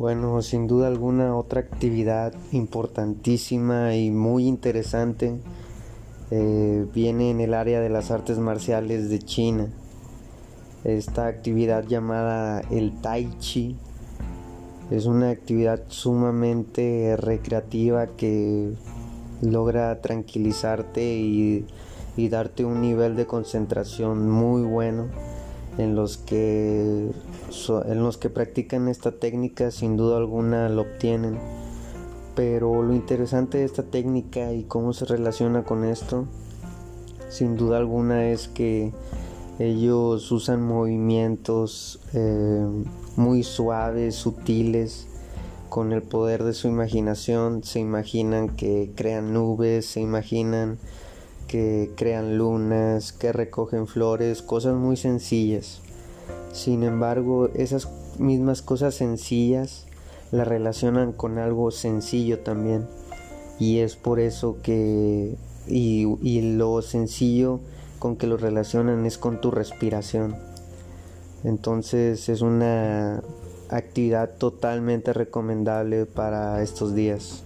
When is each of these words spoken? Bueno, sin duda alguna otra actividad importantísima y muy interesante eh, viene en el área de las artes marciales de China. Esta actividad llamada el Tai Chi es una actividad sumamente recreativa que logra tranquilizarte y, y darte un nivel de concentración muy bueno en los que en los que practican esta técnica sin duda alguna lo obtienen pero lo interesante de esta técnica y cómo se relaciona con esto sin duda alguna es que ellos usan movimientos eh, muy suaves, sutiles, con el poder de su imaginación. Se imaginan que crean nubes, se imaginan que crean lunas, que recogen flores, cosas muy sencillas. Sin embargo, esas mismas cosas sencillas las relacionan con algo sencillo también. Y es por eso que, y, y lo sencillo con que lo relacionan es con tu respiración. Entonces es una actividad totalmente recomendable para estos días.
Bueno, 0.00 0.40
sin 0.40 0.66
duda 0.66 0.86
alguna 0.86 1.36
otra 1.36 1.60
actividad 1.60 2.32
importantísima 2.52 3.94
y 3.94 4.10
muy 4.10 4.46
interesante 4.46 5.36
eh, 6.30 6.86
viene 6.94 7.30
en 7.30 7.42
el 7.42 7.52
área 7.52 7.80
de 7.80 7.90
las 7.90 8.10
artes 8.10 8.38
marciales 8.38 9.10
de 9.10 9.18
China. 9.18 9.66
Esta 10.84 11.26
actividad 11.26 11.86
llamada 11.86 12.62
el 12.70 12.98
Tai 13.02 13.28
Chi 13.40 13.76
es 14.90 15.04
una 15.04 15.28
actividad 15.28 15.82
sumamente 15.88 17.18
recreativa 17.18 18.06
que 18.06 18.72
logra 19.42 20.00
tranquilizarte 20.00 21.14
y, 21.14 21.66
y 22.16 22.30
darte 22.30 22.64
un 22.64 22.80
nivel 22.80 23.16
de 23.16 23.26
concentración 23.26 24.30
muy 24.30 24.62
bueno 24.62 25.08
en 25.78 25.94
los 25.94 26.18
que 26.18 27.10
en 27.86 28.02
los 28.02 28.16
que 28.18 28.30
practican 28.30 28.88
esta 28.88 29.12
técnica 29.12 29.70
sin 29.70 29.96
duda 29.96 30.16
alguna 30.16 30.68
lo 30.68 30.82
obtienen 30.82 31.38
pero 32.34 32.82
lo 32.82 32.94
interesante 32.94 33.58
de 33.58 33.64
esta 33.64 33.82
técnica 33.82 34.52
y 34.52 34.64
cómo 34.64 34.92
se 34.92 35.04
relaciona 35.04 35.64
con 35.64 35.84
esto 35.84 36.26
sin 37.28 37.56
duda 37.56 37.78
alguna 37.78 38.30
es 38.30 38.48
que 38.48 38.92
ellos 39.60 40.32
usan 40.32 40.62
movimientos 40.62 42.00
eh, 42.14 42.66
muy 43.16 43.42
suaves, 43.42 44.14
sutiles, 44.14 45.06
con 45.68 45.92
el 45.92 46.02
poder 46.02 46.44
de 46.44 46.54
su 46.54 46.66
imaginación. 46.66 47.62
Se 47.62 47.78
imaginan 47.78 48.48
que 48.56 48.90
crean 48.96 49.34
nubes, 49.34 49.84
se 49.84 50.00
imaginan 50.00 50.78
que 51.50 51.90
crean 51.96 52.38
lunas, 52.38 53.12
que 53.12 53.32
recogen 53.32 53.88
flores, 53.88 54.40
cosas 54.40 54.76
muy 54.76 54.96
sencillas. 54.96 55.80
Sin 56.52 56.84
embargo, 56.84 57.48
esas 57.54 57.88
mismas 58.20 58.62
cosas 58.62 58.94
sencillas 58.94 59.86
las 60.30 60.46
relacionan 60.46 61.10
con 61.10 61.38
algo 61.38 61.72
sencillo 61.72 62.38
también. 62.38 62.86
Y 63.58 63.80
es 63.80 63.96
por 63.96 64.20
eso 64.20 64.58
que, 64.62 65.34
y, 65.66 66.06
y 66.22 66.54
lo 66.56 66.82
sencillo 66.82 67.58
con 67.98 68.14
que 68.14 68.28
lo 68.28 68.36
relacionan 68.36 69.04
es 69.04 69.18
con 69.18 69.40
tu 69.40 69.50
respiración. 69.50 70.36
Entonces 71.42 72.28
es 72.28 72.42
una 72.42 73.24
actividad 73.70 74.36
totalmente 74.38 75.12
recomendable 75.12 76.06
para 76.06 76.62
estos 76.62 76.94
días. 76.94 77.42